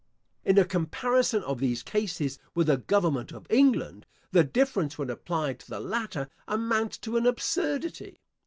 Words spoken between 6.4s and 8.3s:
amounts to an absurdity.